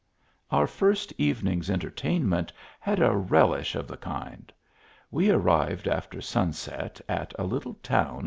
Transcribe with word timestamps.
Our 0.49 0.65
first 0.65 1.13
evening 1.19 1.59
s 1.59 1.69
entertainment 1.69 2.51
had 2.79 2.99
a 3.03 3.15
relish 3.15 3.75
of 3.75 3.87
the 3.87 3.97
kind. 3.97 4.51
We 5.11 5.29
arrived 5.29 5.87
after 5.87 6.21
sunset 6.21 6.99
at 7.07 7.35
a 7.37 7.43
little 7.43 7.75
town 7.75 7.79
16 7.81 7.91
THE 7.93 7.97
ALHAMBRA. 7.99 8.19